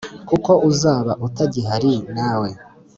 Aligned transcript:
kuko 0.29 0.51
uzaba 0.69 1.11
utagihari 1.27 1.93
nawe 2.15 2.49